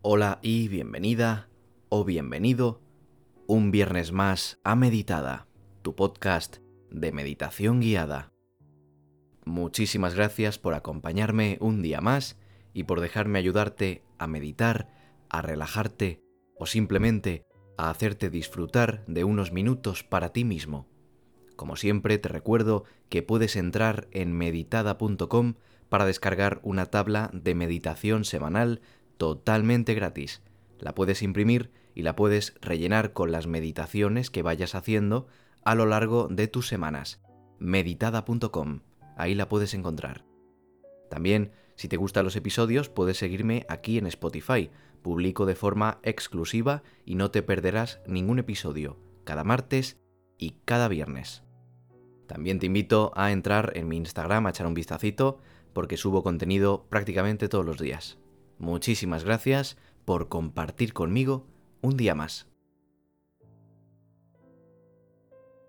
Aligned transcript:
Hola 0.00 0.38
y 0.42 0.68
bienvenida 0.68 1.48
o 1.88 2.04
bienvenido 2.04 2.80
un 3.48 3.72
viernes 3.72 4.12
más 4.12 4.60
a 4.62 4.76
Meditada, 4.76 5.48
tu 5.82 5.96
podcast 5.96 6.58
de 6.88 7.10
meditación 7.10 7.80
guiada. 7.80 8.32
Muchísimas 9.44 10.14
gracias 10.14 10.56
por 10.56 10.74
acompañarme 10.74 11.58
un 11.60 11.82
día 11.82 12.00
más 12.00 12.38
y 12.72 12.84
por 12.84 13.00
dejarme 13.00 13.40
ayudarte 13.40 14.04
a 14.18 14.28
meditar, 14.28 14.88
a 15.30 15.42
relajarte 15.42 16.22
o 16.56 16.66
simplemente 16.66 17.44
a 17.76 17.90
hacerte 17.90 18.30
disfrutar 18.30 19.04
de 19.08 19.24
unos 19.24 19.50
minutos 19.50 20.04
para 20.04 20.32
ti 20.32 20.44
mismo. 20.44 20.86
Como 21.56 21.74
siempre 21.74 22.18
te 22.18 22.28
recuerdo 22.28 22.84
que 23.08 23.24
puedes 23.24 23.56
entrar 23.56 24.06
en 24.12 24.32
meditada.com 24.32 25.54
para 25.88 26.06
descargar 26.06 26.60
una 26.62 26.86
tabla 26.86 27.30
de 27.32 27.56
meditación 27.56 28.24
semanal 28.24 28.80
totalmente 29.18 29.94
gratis. 29.94 30.42
La 30.78 30.94
puedes 30.94 31.22
imprimir 31.22 31.70
y 31.94 32.02
la 32.02 32.16
puedes 32.16 32.54
rellenar 32.60 33.12
con 33.12 33.32
las 33.32 33.46
meditaciones 33.46 34.30
que 34.30 34.42
vayas 34.42 34.74
haciendo 34.74 35.26
a 35.64 35.74
lo 35.74 35.84
largo 35.84 36.28
de 36.28 36.48
tus 36.48 36.68
semanas. 36.68 37.20
meditada.com, 37.58 38.80
ahí 39.16 39.34
la 39.34 39.48
puedes 39.48 39.74
encontrar. 39.74 40.24
También, 41.10 41.52
si 41.74 41.88
te 41.88 41.96
gustan 41.96 42.24
los 42.24 42.36
episodios, 42.36 42.88
puedes 42.88 43.18
seguirme 43.18 43.66
aquí 43.68 43.98
en 43.98 44.06
Spotify. 44.06 44.70
Publico 45.02 45.46
de 45.46 45.54
forma 45.54 45.98
exclusiva 46.02 46.82
y 47.04 47.16
no 47.16 47.30
te 47.30 47.42
perderás 47.42 48.00
ningún 48.06 48.38
episodio, 48.38 48.98
cada 49.24 49.44
martes 49.44 49.98
y 50.38 50.56
cada 50.64 50.88
viernes. 50.88 51.42
También 52.26 52.58
te 52.58 52.66
invito 52.66 53.12
a 53.16 53.32
entrar 53.32 53.72
en 53.74 53.88
mi 53.88 53.96
Instagram 53.96 54.46
a 54.46 54.50
echar 54.50 54.66
un 54.66 54.74
vistacito 54.74 55.38
porque 55.72 55.96
subo 55.96 56.22
contenido 56.22 56.86
prácticamente 56.88 57.48
todos 57.48 57.64
los 57.64 57.78
días. 57.78 58.18
Muchísimas 58.58 59.22
gracias 59.22 59.76
por 60.04 60.28
compartir 60.28 60.92
conmigo 60.92 61.46
un 61.80 61.96
día 61.96 62.16
más. 62.16 62.48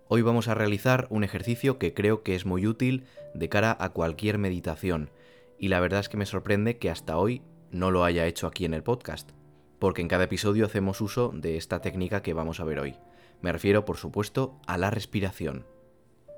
Hoy 0.08 0.24
vamos 0.24 0.48
a 0.48 0.56
realizar 0.56 1.06
un 1.12 1.24
ejercicio 1.24 1.78
que 1.78 1.94
creo 1.94 2.24
que 2.24 2.34
es 2.34 2.48
muy 2.48 2.66
útil 2.66 3.06
de 3.36 3.48
cara 3.48 3.78
a 3.80 3.90
cualquier 3.90 4.40
meditación, 4.40 5.12
y 5.60 5.68
la 5.68 5.80
verdad 5.80 6.00
es 6.00 6.10
que 6.10 6.18
me 6.18 6.26
sorprende 6.26 6.80
que 6.80 6.90
hasta 6.90 7.18
hoy 7.18 7.44
no 7.70 7.92
lo 7.92 8.04
haya 8.04 8.26
hecho 8.26 8.48
aquí 8.48 8.66
en 8.66 8.74
el 8.74 8.82
podcast, 8.82 9.30
porque 9.78 10.02
en 10.02 10.08
cada 10.08 10.24
episodio 10.24 10.66
hacemos 10.66 11.00
uso 11.00 11.32
de 11.32 11.58
esta 11.58 11.82
técnica 11.82 12.24
que 12.24 12.34
vamos 12.34 12.60
a 12.60 12.64
ver 12.64 12.80
hoy. 12.80 12.96
Me 13.42 13.52
refiero, 13.52 13.86
por 13.86 13.98
supuesto, 13.98 14.60
a 14.66 14.80
la 14.80 14.90
respiración. 14.90 15.68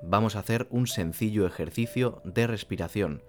Vamos 0.02 0.36
a 0.36 0.40
hacer 0.40 0.66
un 0.70 0.86
sencillo 0.86 1.46
ejercicio 1.46 2.20
de 2.24 2.46
respiración, 2.46 3.22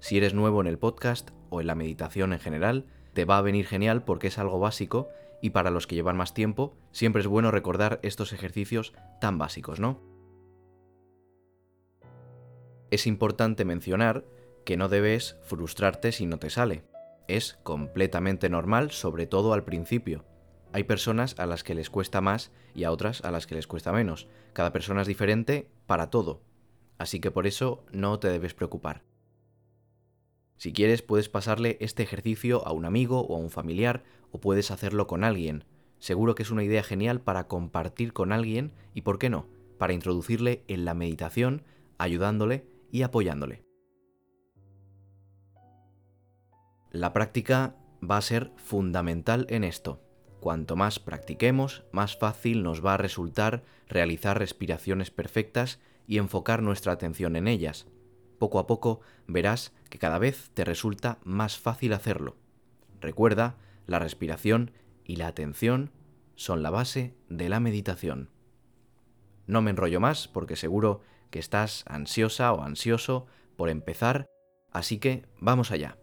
si 0.00 0.16
eres 0.16 0.34
nuevo 0.34 0.60
en 0.60 0.66
el 0.66 0.78
podcast 0.78 1.30
o 1.50 1.60
en 1.60 1.66
la 1.66 1.74
meditación 1.74 2.32
en 2.32 2.38
general, 2.38 2.86
te 3.12 3.24
va 3.24 3.38
a 3.38 3.42
venir 3.42 3.66
genial 3.66 4.04
porque 4.04 4.28
es 4.28 4.38
algo 4.38 4.58
básico 4.58 5.08
y 5.40 5.50
para 5.50 5.70
los 5.70 5.86
que 5.86 5.94
llevan 5.94 6.16
más 6.16 6.34
tiempo, 6.34 6.76
siempre 6.92 7.20
es 7.20 7.26
bueno 7.26 7.50
recordar 7.50 8.00
estos 8.02 8.32
ejercicios 8.32 8.92
tan 9.20 9.38
básicos, 9.38 9.80
¿no? 9.80 10.00
Es 12.90 13.06
importante 13.06 13.64
mencionar 13.64 14.24
que 14.64 14.76
no 14.76 14.88
debes 14.88 15.36
frustrarte 15.42 16.12
si 16.12 16.26
no 16.26 16.38
te 16.38 16.50
sale. 16.50 16.84
Es 17.28 17.58
completamente 17.62 18.48
normal, 18.48 18.90
sobre 18.90 19.26
todo 19.26 19.52
al 19.52 19.64
principio. 19.64 20.24
Hay 20.72 20.84
personas 20.84 21.38
a 21.38 21.46
las 21.46 21.64
que 21.64 21.74
les 21.74 21.90
cuesta 21.90 22.20
más 22.20 22.52
y 22.74 22.84
a 22.84 22.92
otras 22.92 23.24
a 23.24 23.30
las 23.30 23.46
que 23.46 23.54
les 23.54 23.66
cuesta 23.66 23.92
menos. 23.92 24.28
Cada 24.52 24.72
persona 24.72 25.02
es 25.02 25.08
diferente 25.08 25.70
para 25.86 26.10
todo. 26.10 26.42
Así 26.98 27.20
que 27.20 27.30
por 27.30 27.46
eso 27.46 27.84
no 27.92 28.18
te 28.18 28.28
debes 28.28 28.54
preocupar. 28.54 29.02
Si 30.56 30.72
quieres 30.72 31.02
puedes 31.02 31.28
pasarle 31.28 31.76
este 31.80 32.02
ejercicio 32.02 32.66
a 32.66 32.72
un 32.72 32.84
amigo 32.84 33.20
o 33.20 33.36
a 33.36 33.38
un 33.38 33.50
familiar 33.50 34.04
o 34.30 34.40
puedes 34.40 34.70
hacerlo 34.70 35.06
con 35.06 35.22
alguien. 35.22 35.64
Seguro 35.98 36.34
que 36.34 36.42
es 36.42 36.50
una 36.50 36.64
idea 36.64 36.82
genial 36.82 37.20
para 37.20 37.46
compartir 37.46 38.12
con 38.12 38.32
alguien 38.32 38.72
y, 38.94 39.02
¿por 39.02 39.18
qué 39.18 39.30
no?, 39.30 39.46
para 39.78 39.92
introducirle 39.92 40.64
en 40.68 40.84
la 40.84 40.94
meditación, 40.94 41.62
ayudándole 41.98 42.66
y 42.90 43.02
apoyándole. 43.02 43.64
La 46.90 47.12
práctica 47.12 47.76
va 48.02 48.16
a 48.16 48.22
ser 48.22 48.52
fundamental 48.56 49.46
en 49.50 49.64
esto. 49.64 50.00
Cuanto 50.40 50.76
más 50.76 50.98
practiquemos, 50.98 51.84
más 51.92 52.16
fácil 52.16 52.62
nos 52.62 52.84
va 52.84 52.94
a 52.94 52.98
resultar 52.98 53.64
realizar 53.88 54.38
respiraciones 54.38 55.10
perfectas 55.10 55.80
y 56.06 56.18
enfocar 56.18 56.62
nuestra 56.62 56.92
atención 56.92 57.36
en 57.36 57.48
ellas 57.48 57.86
poco 58.38 58.58
a 58.58 58.66
poco 58.66 59.00
verás 59.26 59.72
que 59.90 59.98
cada 59.98 60.18
vez 60.18 60.50
te 60.54 60.64
resulta 60.64 61.18
más 61.24 61.58
fácil 61.58 61.92
hacerlo. 61.92 62.36
Recuerda, 63.00 63.56
la 63.86 63.98
respiración 63.98 64.72
y 65.04 65.16
la 65.16 65.28
atención 65.28 65.90
son 66.34 66.62
la 66.62 66.70
base 66.70 67.14
de 67.28 67.48
la 67.48 67.60
meditación. 67.60 68.30
No 69.46 69.62
me 69.62 69.70
enrollo 69.70 70.00
más 70.00 70.28
porque 70.28 70.56
seguro 70.56 71.00
que 71.30 71.38
estás 71.38 71.84
ansiosa 71.86 72.52
o 72.52 72.62
ansioso 72.62 73.26
por 73.56 73.68
empezar, 73.68 74.26
así 74.72 74.98
que 74.98 75.24
vamos 75.38 75.70
allá. 75.70 75.98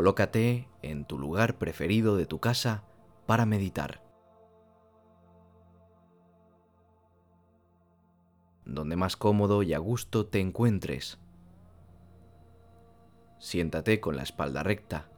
Colócate 0.00 0.66
en 0.80 1.04
tu 1.04 1.18
lugar 1.18 1.58
preferido 1.58 2.16
de 2.16 2.24
tu 2.24 2.40
casa 2.40 2.84
para 3.26 3.44
meditar. 3.44 4.02
Donde 8.64 8.96
más 8.96 9.18
cómodo 9.18 9.62
y 9.62 9.74
a 9.74 9.78
gusto 9.78 10.24
te 10.24 10.40
encuentres. 10.40 11.18
Siéntate 13.40 14.00
con 14.00 14.16
la 14.16 14.22
espalda 14.22 14.62
recta, 14.62 15.10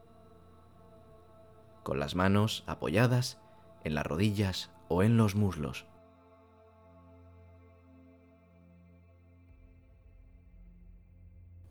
con 1.85 2.01
las 2.01 2.17
manos 2.17 2.65
apoyadas 2.67 3.39
en 3.85 3.95
las 3.95 4.05
rodillas 4.05 4.73
o 4.89 5.05
en 5.05 5.17
los 5.17 5.37
muslos. 5.37 5.87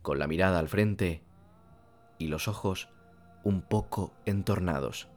Con 0.00 0.18
la 0.18 0.26
mirada 0.26 0.58
al 0.58 0.70
frente 0.70 1.22
y 2.16 2.28
los 2.28 2.48
ojos 2.48 2.88
un 3.44 3.62
poco 3.62 4.12
entornados. 4.24 5.08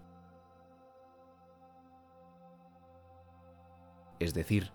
Es 4.19 4.33
decir, 4.33 4.71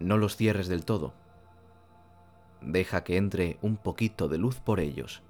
no 0.00 0.18
los 0.18 0.36
cierres 0.36 0.68
del 0.68 0.84
todo. 0.84 1.14
Deja 2.60 3.04
que 3.04 3.16
entre 3.16 3.58
un 3.62 3.76
poquito 3.76 4.28
de 4.28 4.38
luz 4.38 4.60
por 4.60 4.80
ellos. 4.80 5.22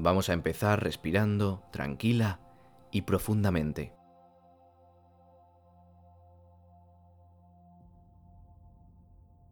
Vamos 0.00 0.28
a 0.28 0.32
empezar 0.32 0.82
respirando 0.84 1.64
tranquila 1.72 2.38
y 2.92 3.02
profundamente. 3.02 3.97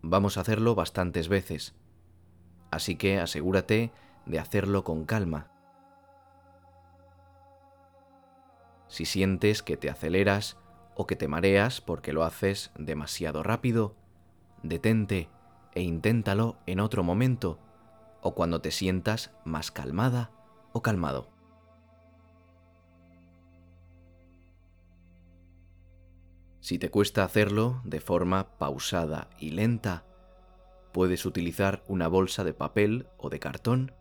Vamos 0.09 0.39
a 0.39 0.43
hacerlo 0.43 0.77
bastantes 0.77 1.29
veces, 1.29 1.75
así 2.71 2.95
que 2.95 3.19
asegúrate 3.19 3.91
de 4.25 4.39
hacerlo 4.39 4.85
con 4.85 5.05
calma. 5.05 5.51
Si 8.87 9.05
sientes 9.05 9.65
que 9.65 9.77
te 9.77 9.91
aceleras 9.91 10.59
o 10.95 11.09
que 11.09 11.17
te 11.17 11.27
mareas 11.27 11.81
porque 11.81 12.13
lo 12.13 12.23
haces 12.23 12.71
demasiado 12.79 13.43
rápido, 13.43 13.97
detente 14.63 15.29
e 15.75 15.83
inténtalo 15.83 16.57
en 16.67 16.79
otro 16.79 17.03
momento 17.03 17.59
o 18.23 18.33
cuando 18.37 18.61
te 18.61 18.71
sientas 18.71 19.33
más 19.45 19.73
calmada 19.73 20.31
o 20.73 20.83
calmado. 20.83 21.36
Si 26.67 26.81
te 26.81 26.91
cuesta 26.91 27.23
hacerlo 27.23 27.81
de 27.85 28.01
forma 28.01 28.59
pausada 28.59 29.31
y 29.39 29.51
lenta, 29.51 30.05
puedes 30.93 31.25
utilizar 31.25 31.85
una 31.87 32.09
bolsa 32.09 32.43
de 32.43 32.55
papel 32.55 33.07
o 33.19 33.31
de 33.31 33.39
cartón 33.39 33.93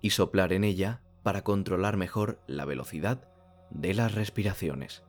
y 0.00 0.08
soplar 0.08 0.54
en 0.54 0.64
ella 0.64 1.02
para 1.22 1.44
controlar 1.44 1.98
mejor 1.98 2.40
la 2.46 2.64
velocidad 2.64 3.28
de 3.68 3.92
las 3.92 4.14
respiraciones. 4.14 5.04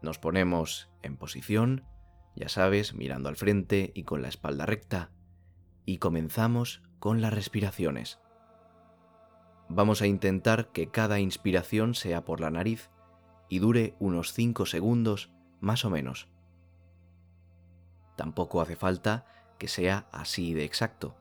Nos 0.00 0.18
ponemos 0.18 0.88
en 1.02 1.18
posición 1.18 1.84
ya 2.36 2.48
sabes, 2.48 2.94
mirando 2.94 3.28
al 3.28 3.36
frente 3.36 3.92
y 3.94 4.04
con 4.04 4.22
la 4.22 4.28
espalda 4.28 4.64
recta, 4.64 5.10
y 5.84 5.98
comenzamos 5.98 6.80
con 6.98 7.20
las 7.20 7.34
respiraciones. 7.34 8.18
Vamos 9.68 10.00
a 10.00 10.06
intentar 10.06 10.68
que 10.68 10.88
cada 10.88 11.18
inspiración 11.18 11.94
sea 11.94 12.24
por 12.24 12.40
la 12.40 12.50
nariz 12.50 12.90
y 13.48 13.58
dure 13.58 13.94
unos 13.98 14.32
5 14.32 14.66
segundos 14.66 15.30
más 15.60 15.84
o 15.84 15.90
menos. 15.90 16.28
Tampoco 18.16 18.60
hace 18.60 18.76
falta 18.76 19.26
que 19.58 19.68
sea 19.68 20.06
así 20.12 20.54
de 20.54 20.64
exacto. 20.64 21.16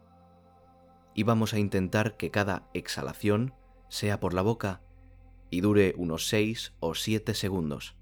Y 1.14 1.24
vamos 1.24 1.54
a 1.54 1.60
intentar 1.60 2.18
que 2.18 2.32
cada 2.32 2.70
exhalación 2.74 3.54
sea 3.90 4.20
por 4.20 4.34
la 4.34 4.42
boca 4.42 4.82
y 5.50 5.62
dure 5.62 5.94
unos 5.98 6.28
6 6.28 6.74
o 6.80 6.96
7 6.96 7.34
segundos. 7.34 7.96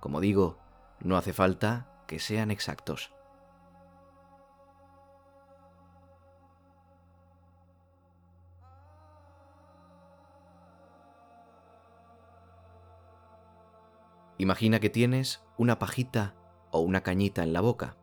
Como 0.00 0.20
digo, 0.20 0.58
no 1.00 1.16
hace 1.16 1.32
falta 1.32 2.04
que 2.06 2.18
sean 2.18 2.50
exactos. 2.50 3.12
Imagina 14.38 14.80
que 14.80 14.90
tienes 14.90 15.44
una 15.56 15.78
pajita 15.78 16.34
o 16.70 16.80
una 16.80 17.02
cañita 17.02 17.42
en 17.42 17.52
la 17.52 17.60
boca. 17.60 17.96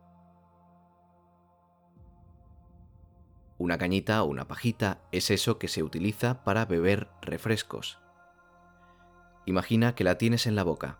Una 3.58 3.76
cañita 3.76 4.22
o 4.22 4.26
una 4.26 4.48
pajita 4.48 5.02
es 5.12 5.30
eso 5.30 5.58
que 5.58 5.68
se 5.68 5.82
utiliza 5.82 6.44
para 6.44 6.64
beber 6.64 7.10
refrescos. 7.20 7.98
Imagina 9.44 9.94
que 9.94 10.04
la 10.04 10.16
tienes 10.16 10.46
en 10.46 10.56
la 10.56 10.62
boca, 10.62 10.98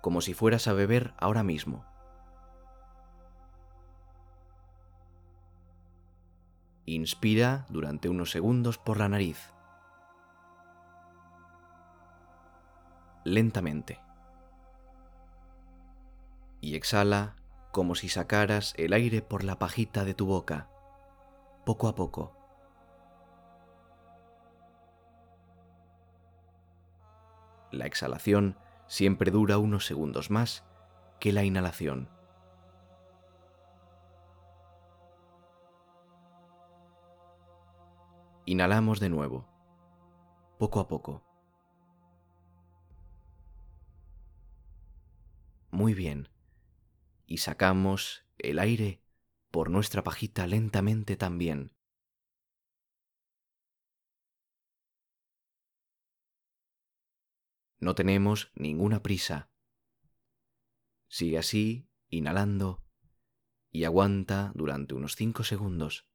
como 0.00 0.20
si 0.20 0.34
fueras 0.34 0.68
a 0.68 0.72
beber 0.72 1.14
ahora 1.18 1.42
mismo. 1.42 1.84
Inspira 6.84 7.64
durante 7.70 8.10
unos 8.10 8.30
segundos 8.30 8.76
por 8.76 8.98
la 8.98 9.08
nariz. 9.08 9.50
Lentamente. 13.24 14.03
Y 16.64 16.76
exhala 16.76 17.36
como 17.72 17.94
si 17.94 18.08
sacaras 18.08 18.72
el 18.78 18.94
aire 18.94 19.20
por 19.20 19.44
la 19.44 19.58
pajita 19.58 20.06
de 20.06 20.14
tu 20.14 20.24
boca, 20.24 20.70
poco 21.66 21.88
a 21.88 21.94
poco. 21.94 22.34
La 27.70 27.84
exhalación 27.84 28.56
siempre 28.86 29.30
dura 29.30 29.58
unos 29.58 29.84
segundos 29.84 30.30
más 30.30 30.64
que 31.20 31.32
la 31.34 31.44
inhalación. 31.44 32.08
Inhalamos 38.46 39.00
de 39.00 39.10
nuevo, 39.10 39.46
poco 40.58 40.80
a 40.80 40.88
poco. 40.88 41.22
Muy 45.70 45.92
bien. 45.92 46.33
Y 47.26 47.38
sacamos 47.38 48.24
el 48.38 48.58
aire 48.58 49.00
por 49.50 49.70
nuestra 49.70 50.02
pajita 50.02 50.46
lentamente 50.46 51.16
también. 51.16 51.72
No 57.78 57.94
tenemos 57.94 58.50
ninguna 58.54 59.02
prisa. 59.02 59.50
Sigue 61.08 61.38
así, 61.38 61.88
inhalando, 62.08 62.82
y 63.70 63.84
aguanta 63.84 64.52
durante 64.54 64.94
unos 64.94 65.16
5 65.16 65.44
segundos. 65.44 66.06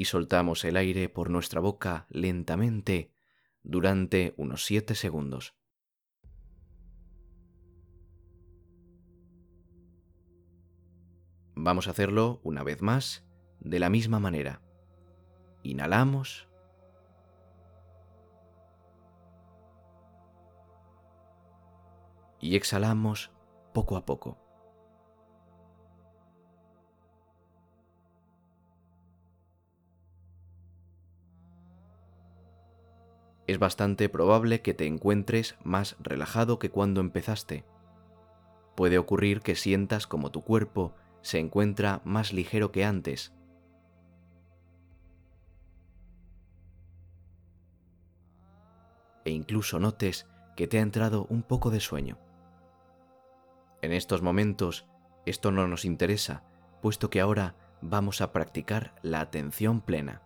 y 0.00 0.06
soltamos 0.06 0.64
el 0.64 0.78
aire 0.78 1.10
por 1.10 1.28
nuestra 1.28 1.60
boca 1.60 2.06
lentamente 2.08 3.12
durante 3.62 4.32
unos 4.38 4.64
7 4.64 4.94
segundos. 4.94 5.59
Vamos 11.62 11.88
a 11.88 11.90
hacerlo 11.90 12.40
una 12.42 12.62
vez 12.62 12.80
más 12.80 13.22
de 13.60 13.78
la 13.78 13.90
misma 13.90 14.18
manera. 14.18 14.62
Inhalamos. 15.62 16.48
Y 22.40 22.56
exhalamos 22.56 23.30
poco 23.74 23.98
a 23.98 24.06
poco. 24.06 24.38
es 33.46 33.58
bastante 33.58 34.08
probable 34.08 34.62
que 34.62 34.74
te 34.74 34.86
encuentres 34.86 35.58
más 35.64 35.96
relajado 35.98 36.60
que 36.60 36.70
cuando 36.70 37.00
empezaste. 37.00 37.64
Puede 38.76 38.96
ocurrir 38.96 39.40
que 39.40 39.56
sientas 39.56 40.06
como 40.06 40.30
tu 40.30 40.42
cuerpo 40.44 40.94
se 41.22 41.38
encuentra 41.38 42.00
más 42.04 42.32
ligero 42.32 42.72
que 42.72 42.84
antes. 42.84 43.32
E 49.24 49.30
incluso 49.30 49.78
notes 49.78 50.26
que 50.56 50.66
te 50.66 50.78
ha 50.78 50.82
entrado 50.82 51.26
un 51.28 51.42
poco 51.42 51.70
de 51.70 51.80
sueño. 51.80 52.18
En 53.82 53.92
estos 53.92 54.22
momentos 54.22 54.86
esto 55.26 55.50
no 55.50 55.68
nos 55.68 55.84
interesa, 55.84 56.42
puesto 56.82 57.10
que 57.10 57.20
ahora 57.20 57.54
vamos 57.82 58.20
a 58.20 58.32
practicar 58.32 58.94
la 59.02 59.20
atención 59.20 59.80
plena. 59.80 60.22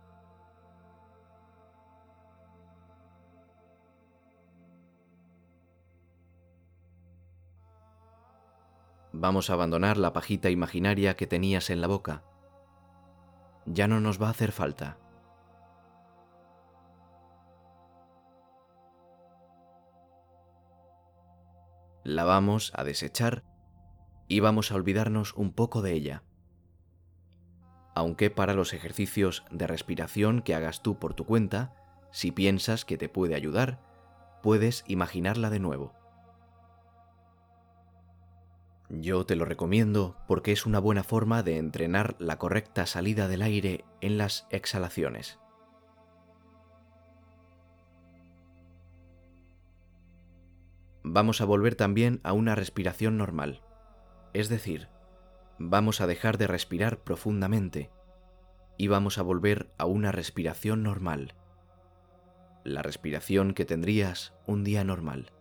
Vamos 9.17 9.49
a 9.49 9.53
abandonar 9.53 9.95
la 9.95 10.11
pajita 10.11 10.49
imaginaria 10.49 11.15
que 11.15 11.25
tenías 11.25 11.69
en 11.69 11.79
la 11.79 11.87
boca. 11.87 12.21
Ya 13.65 13.87
no 13.87 14.01
nos 14.01 14.21
va 14.21 14.27
a 14.27 14.31
hacer 14.31 14.51
falta. 14.51 14.97
La 22.03 22.25
vamos 22.25 22.73
a 22.75 22.83
desechar 22.83 23.45
y 24.27 24.41
vamos 24.41 24.73
a 24.73 24.75
olvidarnos 24.75 25.33
un 25.35 25.53
poco 25.53 25.81
de 25.81 25.93
ella. 25.93 26.23
Aunque 27.95 28.29
para 28.29 28.53
los 28.53 28.73
ejercicios 28.73 29.45
de 29.49 29.65
respiración 29.65 30.41
que 30.41 30.55
hagas 30.55 30.83
tú 30.83 30.99
por 30.99 31.13
tu 31.13 31.25
cuenta, 31.25 31.73
si 32.11 32.33
piensas 32.33 32.83
que 32.83 32.97
te 32.97 33.07
puede 33.07 33.35
ayudar, 33.35 33.79
puedes 34.43 34.83
imaginarla 34.87 35.49
de 35.49 35.59
nuevo. 35.59 36.04
Yo 39.01 39.25
te 39.25 39.35
lo 39.35 39.43
recomiendo 39.43 40.15
porque 40.25 40.53
es 40.53 40.65
una 40.65 40.79
buena 40.79 41.03
forma 41.03 41.43
de 41.43 41.57
entrenar 41.57 42.15
la 42.17 42.37
correcta 42.37 42.85
salida 42.85 43.27
del 43.27 43.41
aire 43.41 43.83
en 43.99 44.17
las 44.17 44.47
exhalaciones. 44.51 45.37
Vamos 51.03 51.41
a 51.41 51.45
volver 51.45 51.75
también 51.75 52.21
a 52.23 52.31
una 52.31 52.55
respiración 52.55 53.17
normal, 53.17 53.61
es 54.33 54.47
decir, 54.47 54.87
vamos 55.59 55.99
a 55.99 56.07
dejar 56.07 56.37
de 56.37 56.47
respirar 56.47 57.03
profundamente 57.03 57.91
y 58.77 58.87
vamos 58.87 59.17
a 59.17 59.23
volver 59.23 59.69
a 59.77 59.85
una 59.85 60.13
respiración 60.13 60.83
normal, 60.83 61.35
la 62.63 62.81
respiración 62.81 63.53
que 63.53 63.65
tendrías 63.65 64.33
un 64.47 64.63
día 64.63 64.83
normal. 64.83 65.31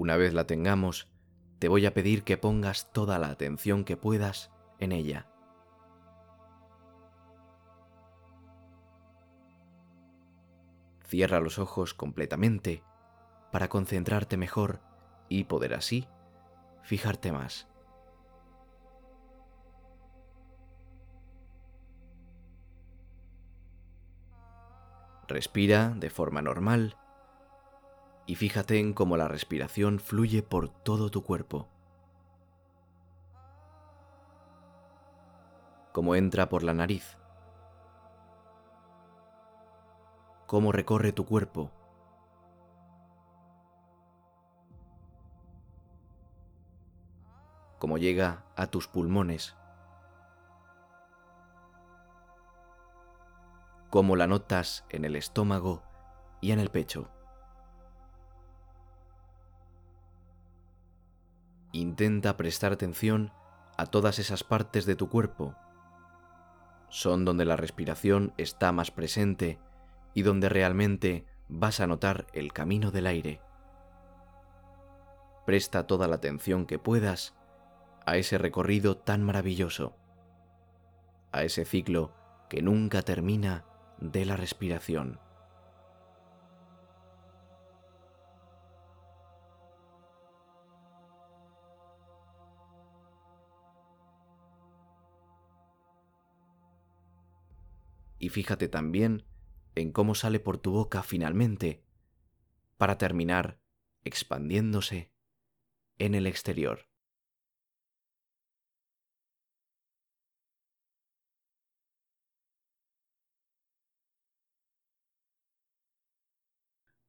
Una 0.00 0.16
vez 0.16 0.32
la 0.32 0.46
tengamos, 0.46 1.10
te 1.58 1.68
voy 1.68 1.84
a 1.84 1.92
pedir 1.92 2.24
que 2.24 2.38
pongas 2.38 2.90
toda 2.90 3.18
la 3.18 3.28
atención 3.28 3.84
que 3.84 3.98
puedas 3.98 4.50
en 4.78 4.92
ella. 4.92 5.26
Cierra 11.04 11.40
los 11.40 11.58
ojos 11.58 11.92
completamente 11.92 12.82
para 13.52 13.68
concentrarte 13.68 14.38
mejor 14.38 14.80
y 15.28 15.44
poder 15.44 15.74
así 15.74 16.08
fijarte 16.82 17.30
más. 17.30 17.68
Respira 25.28 25.90
de 25.90 26.08
forma 26.08 26.40
normal 26.40 26.96
y 28.30 28.36
fíjate 28.36 28.78
en 28.78 28.92
cómo 28.92 29.16
la 29.16 29.26
respiración 29.26 29.98
fluye 29.98 30.44
por 30.44 30.68
todo 30.68 31.10
tu 31.10 31.24
cuerpo. 31.24 31.68
cómo 35.92 36.14
entra 36.14 36.48
por 36.48 36.62
la 36.62 36.72
nariz, 36.72 37.18
cómo 40.46 40.70
recorre 40.70 41.10
tu 41.12 41.26
cuerpo, 41.26 41.72
cómo 47.80 47.98
llega 47.98 48.44
a 48.54 48.68
tus 48.68 48.86
pulmones, 48.86 49.56
cómo 53.90 54.14
la 54.14 54.28
notas 54.28 54.84
en 54.90 55.04
el 55.04 55.16
estómago 55.16 55.82
y 56.40 56.52
en 56.52 56.60
el 56.60 56.70
pecho. 56.70 57.10
Intenta 61.72 62.36
prestar 62.36 62.72
atención 62.72 63.32
a 63.76 63.86
todas 63.86 64.18
esas 64.18 64.42
partes 64.42 64.86
de 64.86 64.96
tu 64.96 65.08
cuerpo. 65.08 65.54
Son 66.88 67.24
donde 67.24 67.44
la 67.44 67.56
respiración 67.56 68.32
está 68.36 68.72
más 68.72 68.90
presente 68.90 69.58
y 70.12 70.22
donde 70.22 70.48
realmente 70.48 71.26
vas 71.48 71.78
a 71.78 71.86
notar 71.86 72.26
el 72.32 72.52
camino 72.52 72.90
del 72.90 73.06
aire. 73.06 73.40
Presta 75.46 75.86
toda 75.86 76.08
la 76.08 76.16
atención 76.16 76.66
que 76.66 76.78
puedas 76.78 77.34
a 78.04 78.16
ese 78.16 78.38
recorrido 78.38 78.96
tan 78.96 79.22
maravilloso, 79.22 79.96
a 81.30 81.44
ese 81.44 81.64
ciclo 81.64 82.12
que 82.48 82.62
nunca 82.62 83.02
termina 83.02 83.64
de 84.00 84.24
la 84.24 84.36
respiración. 84.36 85.20
Y 98.20 98.28
fíjate 98.28 98.68
también 98.68 99.24
en 99.74 99.92
cómo 99.92 100.14
sale 100.14 100.40
por 100.40 100.58
tu 100.58 100.72
boca 100.72 101.02
finalmente, 101.02 101.82
para 102.76 102.98
terminar 102.98 103.58
expandiéndose 104.04 105.10
en 105.98 106.14
el 106.14 106.26
exterior. 106.26 106.86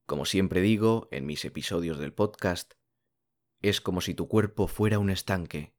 Como 0.06 0.26
siempre 0.26 0.62
digo 0.62 1.10
en 1.12 1.26
mis 1.26 1.44
episodios 1.44 2.00
del 2.00 2.14
podcast, 2.14 2.74
es 3.62 3.82
como 3.82 4.00
si 4.00 4.14
tu 4.14 4.30
cuerpo 4.30 4.68
fuera 4.68 4.98
un 4.98 5.10
estanque. 5.10 5.74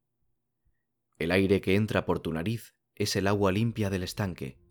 El 1.16 1.30
aire 1.30 1.62
que 1.62 1.74
entra 1.74 2.04
por 2.04 2.20
tu 2.20 2.32
nariz 2.32 2.74
es 2.94 3.16
el 3.16 3.26
agua 3.26 3.50
limpia 3.50 3.88
del 3.88 4.02
estanque, 4.02 4.61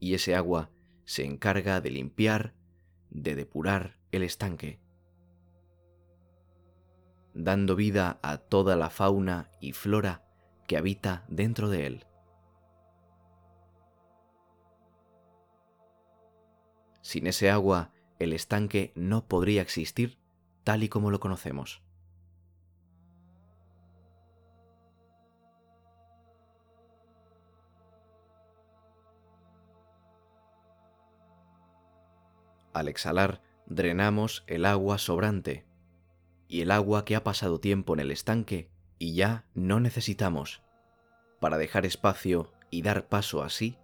y 0.00 0.14
ese 0.14 0.34
agua 0.34 0.70
se 1.04 1.24
encarga 1.24 1.80
de 1.80 1.90
limpiar, 1.90 2.54
de 3.10 3.34
depurar 3.34 3.98
el 4.10 4.22
estanque, 4.22 4.80
dando 7.34 7.76
vida 7.76 8.18
a 8.22 8.38
toda 8.38 8.76
la 8.76 8.90
fauna 8.90 9.50
y 9.60 9.72
flora 9.72 10.24
que 10.66 10.76
habita 10.76 11.24
dentro 11.28 11.68
de 11.68 11.86
él. 11.86 12.06
Sin 17.02 17.26
ese 17.26 17.50
agua 17.50 17.92
el 18.18 18.32
estanque 18.32 18.92
no 18.96 19.28
podría 19.28 19.62
existir 19.62 20.18
tal 20.64 20.82
y 20.82 20.88
como 20.88 21.12
lo 21.12 21.20
conocemos. 21.20 21.85
Al 32.76 32.88
exhalar, 32.88 33.40
drenamos 33.64 34.44
el 34.46 34.66
agua 34.66 34.98
sobrante 34.98 35.64
y 36.46 36.60
el 36.60 36.70
agua 36.70 37.06
que 37.06 37.16
ha 37.16 37.24
pasado 37.24 37.58
tiempo 37.58 37.94
en 37.94 38.00
el 38.00 38.10
estanque 38.10 38.68
y 38.98 39.14
ya 39.14 39.46
no 39.54 39.80
necesitamos, 39.80 40.62
para 41.40 41.56
dejar 41.56 41.86
espacio 41.86 42.52
y 42.68 42.82
dar 42.82 43.08
paso 43.08 43.42
así 43.42 43.78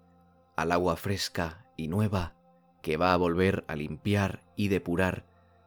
al 0.57 0.73
agua 0.73 0.97
fresca 0.97 1.65
y 1.79 1.89
nueva 1.89 2.37
que 2.83 2.99
va 2.99 3.15
a 3.15 3.17
volver 3.17 3.65
a 3.67 3.77
limpiar 3.77 4.43
y 4.57 4.69
depurar 4.69 5.25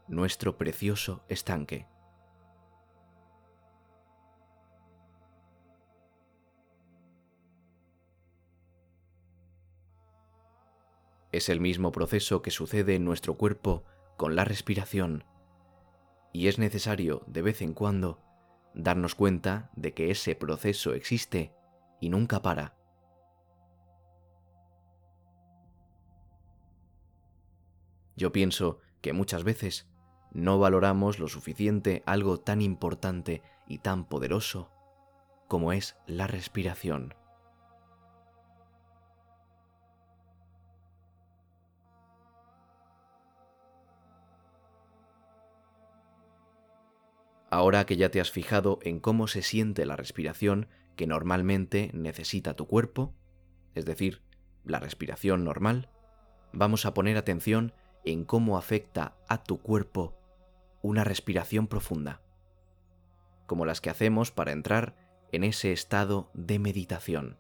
nuestro 0.08 0.60
precioso 0.60 1.24
estanque. 1.28 1.88
Es 11.36 11.50
el 11.50 11.60
mismo 11.60 11.92
proceso 11.92 12.42
que 12.42 12.50
sucede 12.50 12.96
en 12.96 13.04
nuestro 13.04 13.36
cuerpo 13.36 13.84
con 14.16 14.38
la 14.38 14.46
respiración, 14.46 15.26
y 16.32 16.48
es 16.48 16.60
necesario 16.60 17.24
de 17.28 17.42
vez 17.42 17.62
en 17.62 17.74
cuando 17.74 18.22
darnos 18.74 19.16
cuenta 19.16 19.70
de 19.76 19.94
que 19.94 20.12
ese 20.12 20.34
proceso 20.36 20.94
existe 20.94 21.54
y 22.00 22.08
nunca 22.08 22.42
para. 22.42 22.78
Yo 28.16 28.32
pienso 28.32 28.80
que 29.02 29.12
muchas 29.12 29.44
veces 29.44 29.90
no 30.32 30.58
valoramos 30.58 31.20
lo 31.20 31.28
suficiente 31.28 32.02
algo 32.06 32.40
tan 32.40 32.62
importante 32.62 33.42
y 33.68 33.80
tan 33.80 34.06
poderoso 34.08 34.72
como 35.50 35.74
es 35.74 35.98
la 36.08 36.28
respiración. 36.28 37.14
Ahora 47.56 47.86
que 47.86 47.96
ya 47.96 48.12
te 48.12 48.20
has 48.20 48.32
fijado 48.32 48.80
en 48.82 49.00
cómo 49.00 49.28
se 49.28 49.42
siente 49.42 49.86
la 49.86 49.96
respiración 49.96 50.68
que 50.98 51.08
normalmente 51.08 51.90
necesita 51.94 52.54
tu 52.58 52.68
cuerpo, 52.68 53.16
es 53.76 53.86
decir, 53.86 54.22
la 54.66 54.82
respiración 54.82 55.46
normal, 55.46 55.88
vamos 56.52 56.86
a 56.86 56.94
poner 56.94 57.16
atención 57.16 57.74
en 58.04 58.26
cómo 58.26 58.58
afecta 58.58 59.16
a 59.30 59.42
tu 59.42 59.62
cuerpo 59.62 60.18
una 60.82 61.06
respiración 61.06 61.68
profunda, 61.68 62.22
como 63.46 63.66
las 63.66 63.80
que 63.80 63.90
hacemos 63.90 64.32
para 64.32 64.52
entrar 64.52 64.98
en 65.32 65.46
ese 65.46 65.72
estado 65.72 66.32
de 66.34 66.60
meditación. 66.60 67.38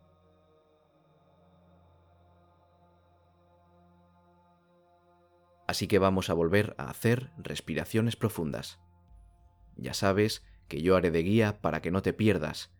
Así 5.67 5.87
que 5.89 5.99
vamos 5.99 6.29
a 6.29 6.33
volver 6.33 6.73
a 6.77 6.89
hacer 6.89 7.31
respiraciones 7.37 8.15
profundas. 8.15 8.79
Ya 9.77 9.93
sabes 9.93 10.43
que 10.67 10.81
yo 10.81 10.95
haré 10.95 11.11
de 11.11 11.23
guía 11.23 11.61
para 11.61 11.81
que 11.81 11.91
no 11.91 12.01
te 12.01 12.13
pierdas 12.13 12.71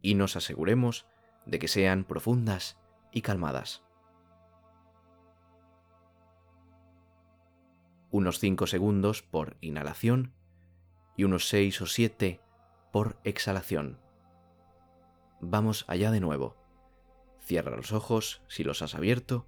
y 0.00 0.14
nos 0.14 0.36
aseguremos 0.36 1.06
de 1.46 1.58
que 1.58 1.68
sean 1.68 2.04
profundas 2.04 2.78
y 3.12 3.22
calmadas. 3.22 3.82
unos 8.12 8.38
5 8.38 8.66
segundos 8.66 9.22
por 9.22 9.56
inhalación 9.62 10.34
y 11.16 11.24
unos 11.24 11.48
6 11.48 11.80
o 11.80 11.86
7 11.86 12.40
por 12.92 13.18
exhalación. 13.24 13.98
Vamos 15.40 15.86
allá 15.88 16.10
de 16.10 16.20
nuevo. 16.20 16.56
Cierra 17.40 17.74
los 17.74 17.92
ojos 17.92 18.42
si 18.48 18.64
los 18.64 18.82
has 18.82 18.94
abierto 18.94 19.46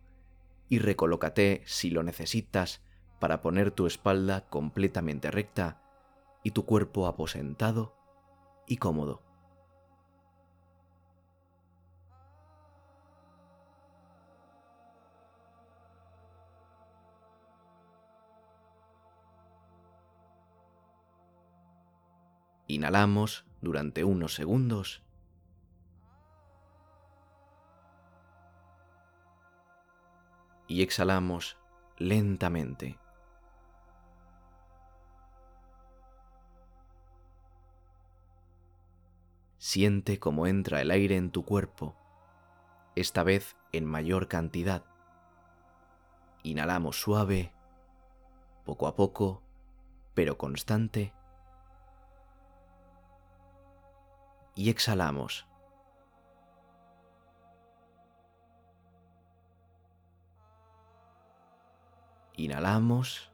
y 0.68 0.78
recolócate 0.78 1.62
si 1.66 1.90
lo 1.90 2.02
necesitas 2.02 2.82
para 3.20 3.42
poner 3.42 3.70
tu 3.70 3.86
espalda 3.86 4.46
completamente 4.48 5.30
recta 5.30 5.82
y 6.44 6.52
tu 6.52 6.64
cuerpo 6.66 7.08
aposentado 7.08 7.96
y 8.68 8.76
cómodo. 8.76 9.22
Inhalamos 22.66 23.46
durante 23.62 24.04
unos 24.04 24.34
segundos. 24.34 25.02
Y 30.66 30.82
exhalamos 30.82 31.56
lentamente. 31.98 32.98
Siente 39.66 40.18
cómo 40.18 40.46
entra 40.46 40.82
el 40.82 40.90
aire 40.90 41.16
en 41.16 41.30
tu 41.30 41.42
cuerpo, 41.42 41.96
esta 42.96 43.22
vez 43.22 43.56
en 43.72 43.86
mayor 43.86 44.28
cantidad. 44.28 44.84
Inhalamos 46.42 47.00
suave, 47.00 47.50
poco 48.66 48.86
a 48.88 48.94
poco, 48.94 49.40
pero 50.12 50.36
constante. 50.36 51.14
Y 54.54 54.68
exhalamos. 54.68 55.46
Inhalamos. 62.36 63.33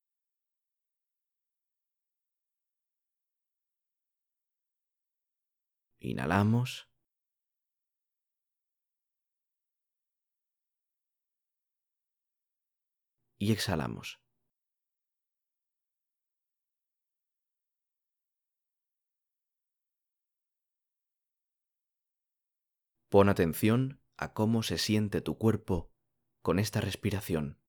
Inhalamos. 6.01 6.89
Y 13.37 13.51
exhalamos. 13.51 14.19
Pon 23.09 23.29
atención 23.29 23.99
a 24.17 24.33
cómo 24.33 24.63
se 24.63 24.77
siente 24.77 25.21
tu 25.21 25.37
cuerpo 25.37 25.91
con 26.41 26.59
esta 26.59 26.81
respiración. 26.81 27.59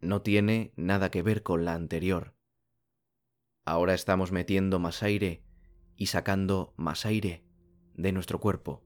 No 0.00 0.22
tiene 0.22 0.72
nada 0.76 1.10
que 1.10 1.22
ver 1.22 1.42
con 1.42 1.64
la 1.64 1.74
anterior. 1.74 2.33
Ahora 3.64 3.94
estamos 3.94 4.30
metiendo 4.30 4.78
más 4.78 5.02
aire 5.02 5.42
y 5.96 6.06
sacando 6.06 6.74
más 6.76 7.06
aire 7.06 7.44
de 7.94 8.12
nuestro 8.12 8.38
cuerpo. 8.38 8.82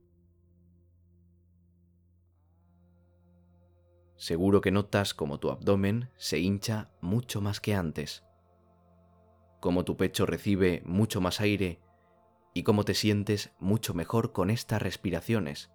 Seguro 4.16 4.60
que 4.60 4.70
notas 4.70 5.14
como 5.14 5.40
tu 5.40 5.50
abdomen 5.50 6.10
se 6.16 6.38
hincha 6.38 6.90
mucho 7.00 7.40
más 7.40 7.60
que 7.60 7.74
antes, 7.74 8.24
como 9.60 9.84
tu 9.84 9.96
pecho 9.96 10.26
recibe 10.26 10.82
mucho 10.84 11.20
más 11.20 11.40
aire 11.40 11.80
y 12.54 12.62
cómo 12.62 12.84
te 12.84 12.94
sientes 12.94 13.52
mucho 13.58 13.94
mejor 13.94 14.32
con 14.32 14.50
estas 14.50 14.80
respiraciones, 14.82 15.70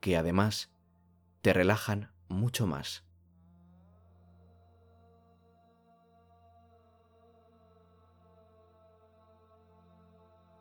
que 0.00 0.16
además 0.16 0.70
te 1.40 1.52
relajan 1.52 2.10
mucho 2.28 2.66
más. 2.66 3.05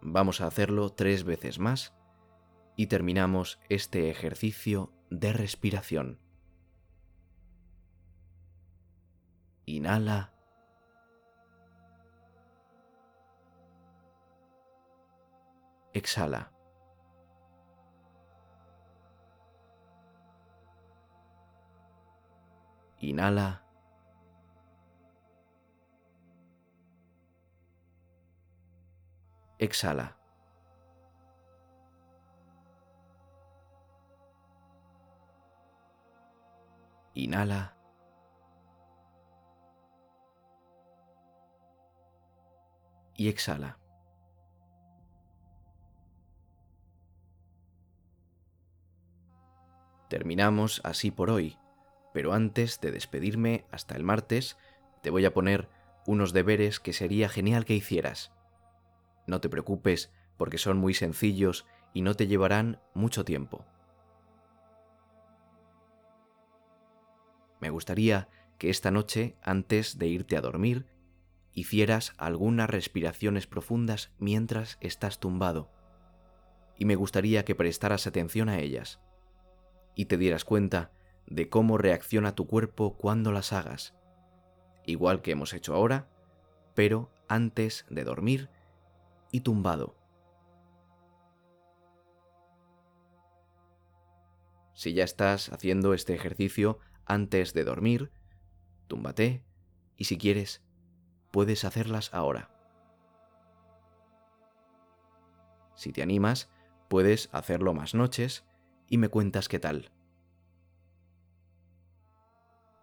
Vamos 0.08 0.40
a 0.40 0.48
hacerlo 0.48 0.92
tres 0.92 1.24
veces 1.24 1.60
más 1.60 1.94
y 2.76 2.88
terminamos 2.88 3.60
este 3.70 4.10
ejercicio 4.10 4.94
de 5.10 5.34
respiración. 5.34 6.20
Inhala. 9.66 10.36
exhala. 15.96 16.52
Inhala. 23.00 23.65
Exhala. 29.66 30.16
Inhala. 37.16 37.76
Y 43.16 43.30
exhala. 43.30 43.80
Terminamos 50.10 50.82
así 50.84 51.10
por 51.10 51.32
hoy, 51.32 51.58
pero 52.14 52.34
antes 52.34 52.80
de 52.82 52.92
despedirme 52.92 53.66
hasta 53.72 53.96
el 53.96 54.04
martes, 54.04 54.58
te 55.02 55.10
voy 55.10 55.26
a 55.26 55.34
poner 55.34 55.70
unos 56.06 56.34
deberes 56.34 56.80
que 56.80 56.94
sería 56.94 57.30
genial 57.30 57.66
que 57.66 57.74
hicieras. 57.74 58.32
No 59.28 59.42
te 59.42 59.50
preocupes 59.50 60.12
porque 60.38 60.58
son 60.58 60.78
muy 60.78 60.94
sencillos 60.94 61.66
y 61.94 62.02
no 62.02 62.16
te 62.16 62.28
llevarán 62.28 62.80
mucho 62.94 63.26
tiempo. 63.26 63.66
Me 67.60 67.70
gustaría 67.70 68.28
que 68.58 68.70
esta 68.70 68.92
noche, 68.92 69.36
antes 69.42 69.98
de 69.98 70.08
irte 70.08 70.38
a 70.38 70.42
dormir, 70.42 70.86
hicieras 71.54 72.14
algunas 72.18 72.70
respiraciones 72.70 73.48
profundas 73.48 74.12
mientras 74.20 74.78
estás 74.82 75.20
tumbado, 75.20 75.72
y 76.78 76.86
me 76.86 76.96
gustaría 76.96 77.46
que 77.46 77.56
prestaras 77.56 78.08
atención 78.08 78.50
a 78.50 78.60
ellas 78.60 79.00
y 79.96 80.06
te 80.06 80.18
dieras 80.18 80.44
cuenta 80.44 80.92
de 81.26 81.50
cómo 81.50 81.78
reacciona 81.78 82.36
tu 82.36 82.46
cuerpo 82.46 82.98
cuando 82.98 83.32
las 83.32 83.54
hagas, 83.54 83.96
igual 84.86 85.22
que 85.22 85.32
hemos 85.32 85.54
hecho 85.54 85.74
ahora, 85.74 86.10
pero 86.76 87.10
antes 87.28 87.86
de 87.90 88.04
dormir 88.04 88.50
tumbado. 89.42 89.96
Si 94.74 94.94
ya 94.94 95.04
estás 95.04 95.52
haciendo 95.54 95.94
este 95.94 96.14
ejercicio 96.14 96.80
antes 97.06 97.54
de 97.54 97.64
dormir, 97.64 98.12
túmbate 98.88 99.44
y 99.98 100.06
si 100.06 100.18
quieres, 100.18 100.62
puedes 101.32 101.64
hacerlas 101.64 102.14
ahora. 102.14 102.52
Si 105.76 105.92
te 105.92 106.02
animas, 106.02 106.50
puedes 106.88 107.30
hacerlo 107.32 107.74
más 107.74 107.94
noches 107.96 108.46
y 108.88 108.98
me 108.98 109.10
cuentas 109.10 109.48
qué 109.48 109.60
tal. 109.60 109.92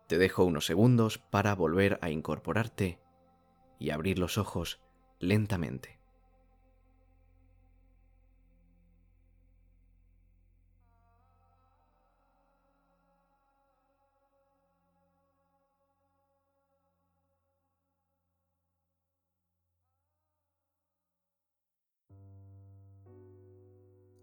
Te 0.07 0.19
dejo 0.19 0.45
unos 0.45 0.67
segundos 0.67 1.19
para 1.19 1.55
volver 1.55 1.99
a 2.03 2.11
incorporarte 2.11 3.01
y 3.79 3.91
abrir 3.91 4.19
los 4.19 4.37
ojos 4.37 4.81
lentamente. 5.19 6.02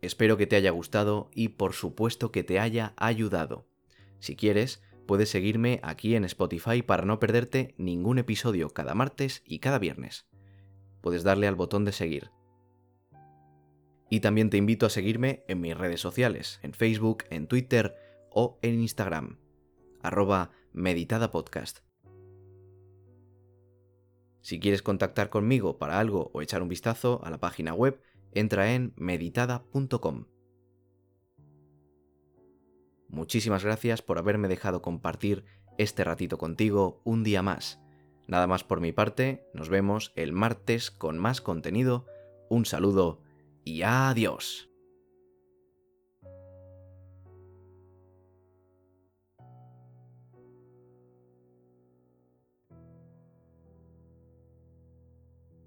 Espero 0.10 0.38
que 0.38 0.48
te 0.48 0.56
haya 0.56 0.72
gustado 0.72 1.30
y 1.36 1.50
por 1.50 1.74
supuesto 1.74 2.32
que 2.32 2.44
te 2.44 2.60
haya 2.60 2.94
ayudado. 2.98 3.68
Si 4.18 4.36
quieres, 4.36 4.82
puedes 5.06 5.30
seguirme 5.30 5.80
aquí 5.84 6.16
en 6.16 6.26
Spotify 6.26 6.82
para 6.82 7.06
no 7.06 7.20
perderte 7.20 7.76
ningún 7.78 8.18
episodio 8.18 8.72
cada 8.72 8.96
martes 8.96 9.44
y 9.46 9.60
cada 9.60 9.78
viernes. 9.78 10.26
Puedes 11.02 11.22
darle 11.22 11.46
al 11.46 11.54
botón 11.54 11.86
de 11.86 11.92
seguir. 11.92 12.32
Y 14.10 14.22
también 14.22 14.50
te 14.50 14.58
invito 14.58 14.88
a 14.88 14.90
seguirme 14.90 15.44
en 15.48 15.62
mis 15.62 15.78
redes 15.78 16.02
sociales, 16.02 16.60
en 16.64 16.74
Facebook, 16.74 17.26
en 17.30 17.46
Twitter 17.46 17.96
o 18.32 18.58
en 18.64 18.82
Instagram, 18.82 19.38
arroba 20.02 20.50
meditadapodcast. 20.74 21.82
Si 24.42 24.60
quieres 24.60 24.82
contactar 24.82 25.30
conmigo 25.30 25.78
para 25.78 26.00
algo 26.00 26.32
o 26.34 26.42
echar 26.42 26.64
un 26.64 26.70
vistazo 26.70 27.22
a 27.24 27.30
la 27.30 27.40
página 27.40 27.76
web, 27.76 28.02
entra 28.34 28.74
en 28.74 28.94
meditada.com. 28.96 30.26
Muchísimas 33.08 33.64
gracias 33.64 34.02
por 34.02 34.20
haberme 34.20 34.48
dejado 34.48 34.82
compartir 34.82 35.44
este 35.78 36.04
ratito 36.04 36.38
contigo 36.38 37.02
un 37.04 37.24
día 37.24 37.42
más. 37.42 37.82
Nada 38.28 38.46
más 38.46 38.64
por 38.64 38.80
mi 38.82 38.92
parte, 38.92 39.48
nos 39.54 39.70
vemos 39.70 40.12
el 40.16 40.34
martes 40.34 40.92
con 40.92 41.18
más 41.18 41.42
contenido. 41.42 42.06
Un 42.50 42.66
saludo 42.66 43.24
y 43.66 43.82
adiós. 43.82 44.69